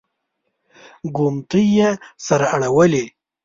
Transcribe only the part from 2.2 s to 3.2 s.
سره اړولې.